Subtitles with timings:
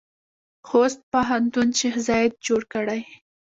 [0.67, 3.01] خوست پوهنتون شیخ زاید جوړ کړی؟